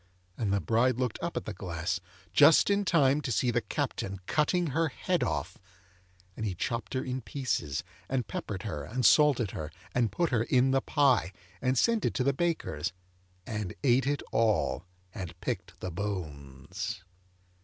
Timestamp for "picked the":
15.39-15.91